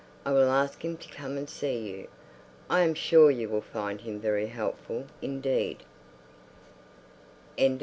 [0.25, 2.07] "I will ask him to come and see you.
[2.71, 5.83] I am sure you will find him very helpful indeed."